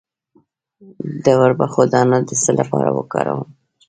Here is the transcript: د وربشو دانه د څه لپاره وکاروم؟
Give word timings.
د 1.23 1.25
وربشو 1.39 1.83
دانه 1.93 2.17
د 2.27 2.29
څه 2.43 2.51
لپاره 2.59 2.89
وکاروم؟ 2.97 3.41